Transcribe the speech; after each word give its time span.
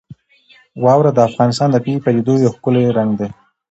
واوره 0.83 1.11
د 1.13 1.19
افغانستان 1.29 1.69
د 1.71 1.75
طبیعي 1.81 1.99
پدیدو 2.05 2.33
یو 2.43 2.53
ښکلی 2.55 2.83
رنګ 2.97 3.11
دی. 3.19 3.29